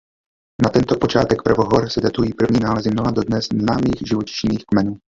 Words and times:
Na 0.63 0.69
tento 0.69 0.97
počátek 0.97 1.41
prvohor 1.41 1.89
se 1.89 2.01
datují 2.01 2.33
první 2.33 2.59
nálezy 2.59 2.89
mnoha 2.91 3.11
dodnes 3.11 3.45
známých 3.53 4.07
živočišných 4.07 4.65
kmenů. 4.65 4.95